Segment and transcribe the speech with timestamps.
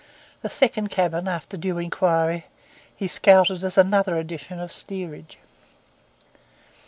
[0.41, 2.47] The second cabin, after due inquiry,
[2.97, 5.37] he scouted as another edition of the steerage.